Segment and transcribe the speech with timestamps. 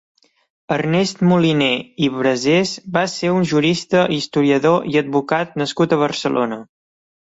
[0.75, 1.67] Ernest Moliné
[2.07, 6.59] i Brasés va ser un jurista, historiador i advocat nascut a Barcelona.